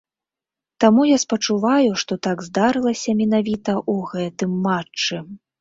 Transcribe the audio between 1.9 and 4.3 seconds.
што так здарылася менавіта ў